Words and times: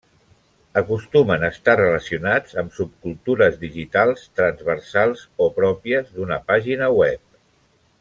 Acostumen 0.79 1.45
a 1.45 1.49
estar 1.55 1.75
relacionats 1.81 2.57
amb 2.63 2.73
subcultures 2.79 3.61
digitals, 3.67 4.27
transversals 4.41 5.25
o 5.47 5.51
pròpies 5.63 6.13
d'una 6.19 6.43
pàgina 6.53 6.93
web. 7.03 7.27